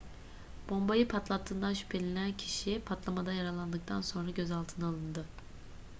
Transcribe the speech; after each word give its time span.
bombayı 0.69 1.07
patlattığından 1.07 1.73
şüphelenilen 1.73 2.37
kişi 2.37 2.81
patlamada 2.85 3.33
yaralandıktan 3.33 4.01
sonra 4.01 4.29
gözaltına 4.29 4.87
alındı 4.87 5.25